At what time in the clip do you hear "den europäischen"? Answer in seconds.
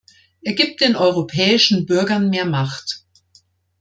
0.81-1.85